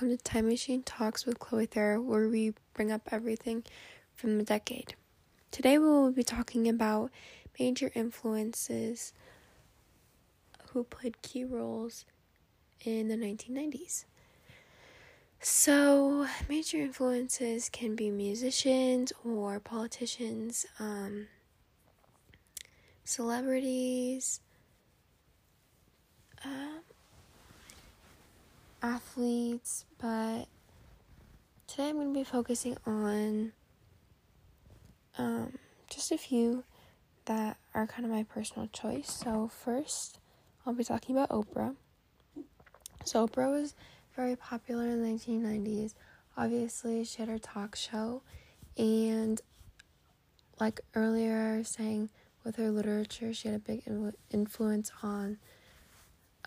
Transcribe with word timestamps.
welcome 0.00 0.16
to 0.16 0.22
Time 0.22 0.46
Machine 0.46 0.84
Talks 0.84 1.26
with 1.26 1.40
Chloe 1.40 1.66
Thayer, 1.66 2.00
where 2.00 2.28
we 2.28 2.54
bring 2.72 2.92
up 2.92 3.08
everything 3.10 3.64
from 4.14 4.38
the 4.38 4.44
decade. 4.44 4.94
Today 5.50 5.76
we 5.76 5.86
will 5.86 6.12
be 6.12 6.22
talking 6.22 6.68
about 6.68 7.10
major 7.58 7.90
influences 7.96 9.12
who 10.68 10.84
played 10.84 11.20
key 11.22 11.42
roles 11.42 12.04
in 12.84 13.08
the 13.08 13.16
1990s. 13.16 14.04
So, 15.40 16.28
major 16.48 16.78
influences 16.78 17.68
can 17.68 17.96
be 17.96 18.08
musicians 18.08 19.12
or 19.24 19.58
politicians, 19.58 20.64
um, 20.78 21.26
celebrities, 23.04 24.38
um, 26.44 26.82
athletes, 28.82 29.84
but 29.98 30.46
today 31.66 31.88
I'm 31.88 31.96
going 31.96 32.12
to 32.12 32.18
be 32.18 32.24
focusing 32.24 32.76
on 32.86 33.52
um, 35.16 35.58
just 35.90 36.12
a 36.12 36.18
few 36.18 36.64
that 37.24 37.56
are 37.74 37.86
kind 37.86 38.04
of 38.04 38.10
my 38.10 38.22
personal 38.22 38.68
choice. 38.68 39.10
So, 39.10 39.48
first, 39.48 40.18
I'll 40.64 40.72
be 40.72 40.84
talking 40.84 41.16
about 41.16 41.30
Oprah. 41.30 41.74
So, 43.04 43.26
Oprah 43.26 43.50
was 43.50 43.74
very 44.14 44.36
popular 44.36 44.88
in 44.88 45.02
the 45.02 45.08
1990s. 45.08 45.94
Obviously, 46.36 47.04
she 47.04 47.18
had 47.18 47.28
her 47.28 47.38
talk 47.38 47.74
show, 47.74 48.22
and 48.76 49.40
like 50.60 50.80
earlier, 50.94 51.54
I 51.54 51.58
was 51.58 51.68
saying 51.68 52.10
with 52.44 52.56
her 52.56 52.70
literature, 52.70 53.34
she 53.34 53.48
had 53.48 53.56
a 53.56 53.60
big 53.60 53.82
influence 54.30 54.92
on. 55.02 55.38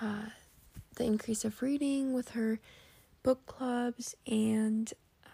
Uh, 0.00 0.26
the 0.96 1.04
increase 1.04 1.44
of 1.44 1.62
reading 1.62 2.12
with 2.12 2.30
her 2.30 2.58
book 3.22 3.46
clubs 3.46 4.14
and 4.26 4.92
um, 5.24 5.30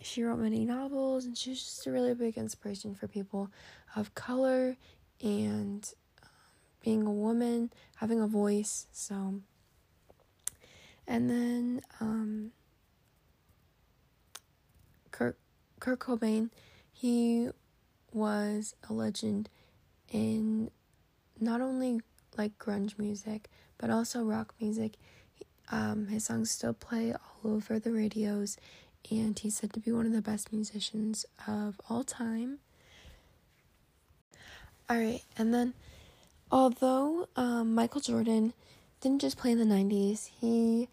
she 0.00 0.22
wrote 0.22 0.38
many 0.38 0.64
novels 0.64 1.24
and 1.24 1.36
she's 1.36 1.62
just 1.62 1.86
a 1.86 1.90
really 1.90 2.14
big 2.14 2.36
inspiration 2.36 2.94
for 2.94 3.08
people 3.08 3.50
of 3.96 4.14
color 4.14 4.76
and 5.22 5.92
um, 6.22 6.28
being 6.82 7.06
a 7.06 7.12
woman 7.12 7.70
having 7.96 8.20
a 8.20 8.26
voice 8.26 8.86
so. 8.92 9.40
And 11.06 11.28
then 11.28 11.80
um, 12.00 12.52
Kurt, 15.10 15.38
Kurt 15.80 15.98
Cobain 15.98 16.50
he 16.92 17.48
was 18.12 18.74
a 18.88 18.92
legend 18.92 19.48
in 20.10 20.70
not 21.40 21.60
only 21.60 22.00
like 22.36 22.58
grunge 22.58 22.98
music 22.98 23.48
but 23.80 23.90
also 23.90 24.22
rock 24.22 24.54
music. 24.60 24.92
Um, 25.72 26.08
his 26.08 26.24
songs 26.24 26.50
still 26.50 26.74
play 26.74 27.12
all 27.12 27.52
over 27.52 27.78
the 27.78 27.92
radios, 27.92 28.58
and 29.10 29.38
he's 29.38 29.56
said 29.56 29.72
to 29.72 29.80
be 29.80 29.90
one 29.90 30.06
of 30.06 30.12
the 30.12 30.20
best 30.20 30.52
musicians 30.52 31.24
of 31.46 31.80
all 31.88 32.04
time. 32.04 32.58
Alright, 34.90 35.22
and 35.38 35.54
then 35.54 35.74
although 36.50 37.28
um, 37.36 37.74
Michael 37.74 38.00
Jordan 38.00 38.52
didn't 39.00 39.20
just 39.20 39.38
play 39.38 39.52
in 39.52 39.58
the 39.58 39.64
90s, 39.64 40.30
he 40.40 40.88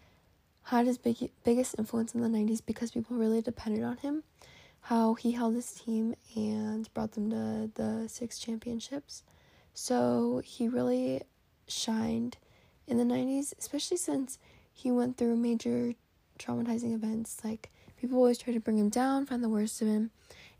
had 0.64 0.86
his 0.86 0.96
big, 0.96 1.30
biggest 1.44 1.74
influence 1.78 2.14
in 2.14 2.20
the 2.20 2.28
90s 2.28 2.62
because 2.64 2.92
people 2.92 3.16
really 3.16 3.42
depended 3.42 3.82
on 3.82 3.98
him. 3.98 4.22
How 4.82 5.14
he 5.14 5.32
held 5.32 5.54
his 5.54 5.72
team 5.72 6.14
and 6.36 6.92
brought 6.94 7.12
them 7.12 7.30
to 7.30 7.70
the 7.74 8.08
six 8.08 8.38
championships. 8.38 9.24
So 9.80 10.42
he 10.44 10.66
really 10.66 11.22
shined 11.68 12.36
in 12.88 12.98
the 12.98 13.04
90s, 13.04 13.54
especially 13.60 13.96
since 13.96 14.36
he 14.72 14.90
went 14.90 15.16
through 15.16 15.36
major 15.36 15.94
traumatizing 16.36 16.92
events. 16.92 17.38
Like, 17.44 17.70
people 17.96 18.18
always 18.18 18.38
try 18.38 18.52
to 18.52 18.58
bring 18.58 18.76
him 18.76 18.88
down, 18.88 19.24
find 19.24 19.42
the 19.42 19.48
worst 19.48 19.80
of 19.80 19.86
him, 19.86 20.10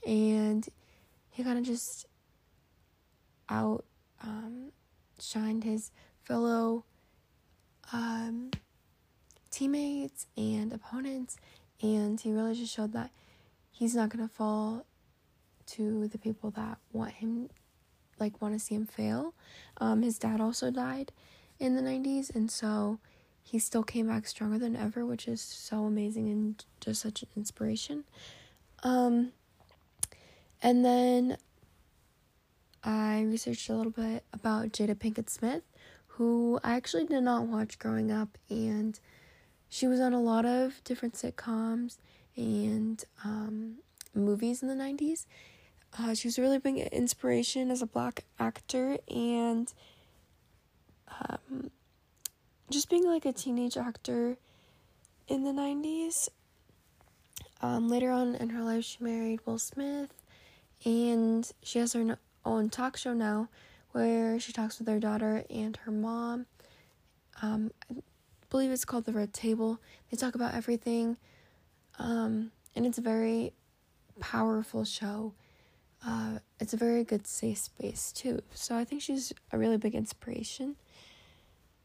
and 0.07 0.69
he 1.31 1.43
kind 1.43 1.59
of 1.59 1.65
just 1.65 2.07
out 3.49 3.85
um, 4.23 4.71
shined 5.21 5.65
his 5.65 5.91
fellow 6.23 6.85
um, 7.93 8.53
teammates 9.51 10.29
and 10.37 10.73
opponents, 10.73 11.37
and 11.83 12.21
he 12.21 12.31
really 12.31 12.55
just 12.55 12.73
showed 12.73 12.93
that 12.93 13.11
he's 13.73 13.97
not 13.97 14.11
gonna 14.11 14.29
fall 14.29 14.87
to 15.67 16.07
the 16.07 16.19
people 16.19 16.53
that 16.53 16.79
want 16.93 17.15
him, 17.15 17.51
like, 18.21 18.41
want 18.41 18.55
to 18.55 18.61
see 18.61 18.75
him 18.75 18.87
fail. 18.87 19.35
Um, 19.79 20.03
his 20.03 20.19
dad 20.19 20.41
also 20.41 20.71
died, 20.71 21.13
in 21.59 21.75
the 21.75 21.83
90s 21.83 22.35
and 22.35 22.51
so 22.51 22.99
he 23.43 23.59
still 23.59 23.83
came 23.83 24.07
back 24.07 24.27
stronger 24.27 24.59
than 24.59 24.77
ever 24.77 25.05
which 25.05 25.27
is 25.27 25.41
so 25.41 25.85
amazing 25.85 26.29
and 26.29 26.65
just 26.81 27.01
such 27.03 27.23
an 27.23 27.29
inspiration 27.37 28.05
um 28.83 29.33
and 30.63 30.85
then 30.85 31.37
I 32.85 33.23
researched 33.23 33.69
a 33.69 33.75
little 33.75 33.93
bit 33.93 34.25
about 34.33 34.69
Jada 34.69 34.95
Pinkett 34.95 35.29
Smith 35.29 35.63
who 36.07 36.61
I 36.63 36.75
actually 36.75 37.07
did 37.07 37.23
not 37.23 37.47
watch 37.47 37.79
growing 37.79 38.11
up 38.11 38.39
and 38.49 38.99
she 39.69 39.87
was 39.87 40.01
on 40.01 40.13
a 40.13 40.21
lot 40.21 40.45
of 40.45 40.83
different 40.85 41.15
sitcoms 41.15 41.99
and 42.37 43.05
um, 43.25 43.79
movies 44.15 44.63
in 44.63 44.69
the 44.69 44.75
90s. 44.75 45.27
Uh, 45.97 46.15
she 46.15 46.29
was 46.29 46.39
really 46.39 46.59
big 46.59 46.79
inspiration 46.79 47.71
as 47.71 47.83
a 47.83 47.87
black 47.87 48.25
actor 48.39 48.99
and 49.09 49.73
um, 51.21 51.71
just 52.71 52.91
being 52.91 53.07
like 53.07 53.25
a 53.25 53.33
teenage 53.33 53.77
actor 53.77 54.37
in 55.29 55.45
the 55.45 55.51
90s. 55.53 56.29
Um, 57.61 57.89
later 57.89 58.11
on 58.11 58.35
in 58.35 58.51
her 58.51 58.63
life, 58.63 58.85
she 58.85 59.03
married 59.03 59.41
Will 59.45 59.59
Smith, 59.59 60.13
and 60.85 61.51
she 61.63 61.79
has 61.81 61.93
her 61.95 62.19
own 62.45 62.71
talk 62.71 62.97
show 62.97 63.13
now 63.13 63.49
where 63.93 64.39
she 64.39 64.53
talks 64.53 64.79
with 64.79 64.87
her 64.87 65.01
daughter 65.01 65.45
and 65.51 65.77
her 65.79 65.91
mom. 65.91 66.47
Um, 67.43 67.73
I 67.91 67.95
believe 68.51 68.71
it's 68.71 68.85
called 68.85 69.07
The 69.07 69.13
Red 69.13 69.33
Table. 69.33 69.81
They 70.11 70.17
talk 70.17 70.35
about 70.35 70.55
everything, 70.55 71.17
um, 71.99 72.53
and 72.77 72.87
it's 72.87 72.99
a 72.99 73.03
very 73.03 73.53
powerful 74.21 74.85
show. 74.85 75.33
Uh, 76.05 76.39
it's 76.61 76.73
a 76.73 76.77
very 76.77 77.05
good 77.05 77.27
safe 77.27 77.59
space 77.59 78.13
too. 78.13 78.41
So 78.53 78.77
I 78.77 78.85
think 78.85 79.03
she's 79.03 79.33
a 79.53 79.59
really 79.59 79.77
big 79.77 79.95
inspiration. 79.95 80.77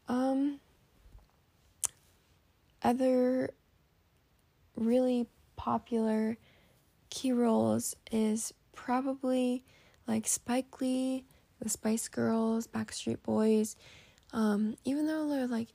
Um, 0.08 0.60
other 2.82 3.50
really 4.76 5.26
popular 5.56 6.36
key 7.10 7.32
roles 7.32 7.96
is 8.10 8.52
probably 8.72 9.64
like 10.06 10.26
Spike 10.26 10.80
Lee, 10.80 11.24
the 11.60 11.68
Spice 11.68 12.08
Girls, 12.08 12.66
Backstreet 12.66 13.22
Boys. 13.22 13.76
Um, 14.32 14.76
even 14.84 15.06
though 15.06 15.28
they're 15.28 15.46
like 15.46 15.68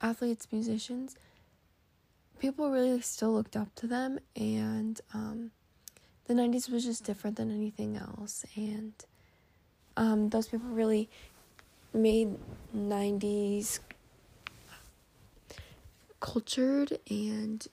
athletes, 0.00 0.48
musicians, 0.50 1.16
people 2.38 2.70
really 2.70 3.00
still 3.00 3.32
looked 3.32 3.56
up 3.56 3.74
to 3.76 3.86
them, 3.86 4.18
and 4.34 5.00
um, 5.12 5.50
the 6.26 6.34
90s 6.34 6.70
was 6.70 6.84
just 6.84 7.04
different 7.04 7.36
than 7.36 7.50
anything 7.50 7.96
else. 7.96 8.44
And 8.56 8.92
um, 9.96 10.28
those 10.30 10.48
people 10.48 10.68
really 10.68 11.08
made 11.92 12.36
90s 12.76 13.78
cultured 16.20 16.98
and 17.10 17.66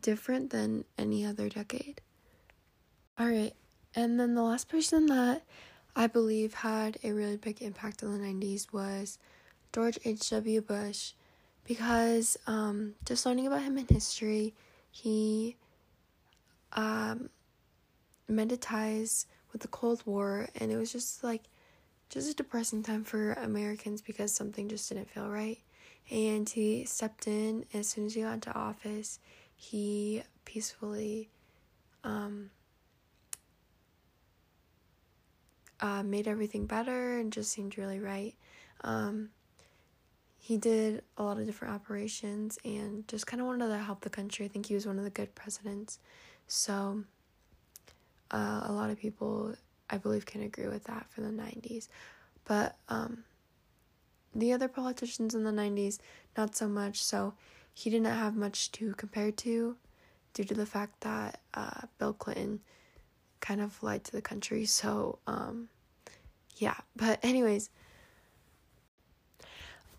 different 0.00 0.50
than 0.50 0.84
any 0.98 1.24
other 1.24 1.48
decade. 1.48 2.00
Alright, 3.20 3.54
and 3.94 4.18
then 4.18 4.34
the 4.34 4.42
last 4.42 4.68
person 4.68 5.06
that 5.06 5.42
I 5.94 6.06
believe 6.06 6.54
had 6.54 6.98
a 7.04 7.12
really 7.12 7.36
big 7.36 7.60
impact 7.60 8.02
in 8.02 8.12
the 8.12 8.18
90s 8.26 8.72
was 8.72 9.18
George 9.72 9.98
H.W. 10.04 10.62
Bush 10.62 11.12
because 11.64 12.38
um, 12.46 12.94
just 13.04 13.26
learning 13.26 13.46
about 13.46 13.62
him 13.62 13.76
in 13.76 13.86
history, 13.86 14.54
he 14.90 15.56
um, 16.72 17.28
mended 18.30 18.60
ties 18.60 19.26
with 19.52 19.62
the 19.62 19.68
Cold 19.68 20.02
War, 20.06 20.48
and 20.56 20.70
it 20.70 20.76
was 20.76 20.92
just 20.92 21.24
like 21.24 21.42
just 22.08 22.30
a 22.30 22.34
depressing 22.34 22.82
time 22.82 23.04
for 23.04 23.32
Americans 23.34 24.02
because 24.02 24.32
something 24.32 24.68
just 24.68 24.88
didn't 24.88 25.10
feel 25.10 25.28
right. 25.28 25.58
And 26.10 26.48
he 26.48 26.84
stepped 26.84 27.26
in 27.28 27.64
as 27.72 27.88
soon 27.88 28.06
as 28.06 28.14
he 28.14 28.22
got 28.22 28.34
into 28.34 28.52
office. 28.52 29.20
He 29.54 30.22
peacefully 30.44 31.28
um, 32.02 32.50
uh, 35.80 36.02
made 36.02 36.26
everything 36.26 36.66
better 36.66 37.18
and 37.18 37.32
just 37.32 37.52
seemed 37.52 37.78
really 37.78 38.00
right. 38.00 38.34
Um, 38.82 39.30
he 40.38 40.56
did 40.56 41.02
a 41.16 41.22
lot 41.22 41.38
of 41.38 41.46
different 41.46 41.74
operations 41.74 42.58
and 42.64 43.06
just 43.06 43.26
kind 43.26 43.40
of 43.40 43.46
wanted 43.46 43.68
to 43.68 43.78
help 43.78 44.00
the 44.00 44.10
country. 44.10 44.46
I 44.46 44.48
think 44.48 44.66
he 44.66 44.74
was 44.74 44.86
one 44.86 44.98
of 44.98 45.04
the 45.04 45.10
good 45.10 45.34
presidents. 45.34 45.98
So, 46.48 47.04
uh, 48.30 48.62
a 48.64 48.72
lot 48.72 48.90
of 48.90 48.98
people 48.98 49.54
I 49.88 49.98
believe 49.98 50.26
can 50.26 50.42
agree 50.42 50.68
with 50.68 50.84
that 50.84 51.06
for 51.10 51.20
the 51.20 51.28
90s. 51.28 51.88
But 52.44 52.76
um, 52.88 53.24
the 54.34 54.52
other 54.52 54.68
politicians 54.68 55.34
in 55.34 55.44
the 55.44 55.50
90s, 55.50 55.98
not 56.36 56.56
so 56.56 56.68
much. 56.68 57.02
So 57.02 57.34
he 57.74 57.90
didn't 57.90 58.06
have 58.06 58.36
much 58.36 58.72
to 58.72 58.94
compare 58.94 59.32
to 59.32 59.76
due 60.34 60.44
to 60.44 60.54
the 60.54 60.66
fact 60.66 61.00
that 61.00 61.40
uh, 61.54 61.82
Bill 61.98 62.12
Clinton 62.12 62.60
kind 63.40 63.60
of 63.60 63.82
lied 63.82 64.04
to 64.04 64.12
the 64.12 64.22
country. 64.22 64.64
So, 64.66 65.18
um, 65.26 65.68
yeah. 66.56 66.76
But, 66.94 67.18
anyways, 67.22 67.70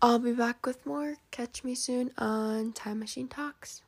I'll 0.00 0.18
be 0.18 0.32
back 0.32 0.66
with 0.66 0.84
more. 0.86 1.16
Catch 1.30 1.64
me 1.64 1.74
soon 1.74 2.10
on 2.18 2.72
Time 2.72 2.98
Machine 2.98 3.28
Talks. 3.28 3.82